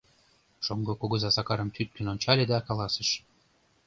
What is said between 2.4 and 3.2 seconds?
да каласыш: